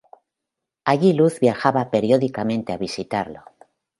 Allí 0.83 1.13
Luz 1.13 1.39
viajaba 1.39 1.91
periódicamente 1.91 2.73
a 2.73 2.77
visitarlo. 2.79 3.43